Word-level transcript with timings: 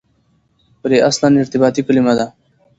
پرې 0.81 0.97
اصلاً 1.09 1.27
ارتباطي 1.41 1.81
کلیمه 1.87 2.13
ده. 2.17 2.25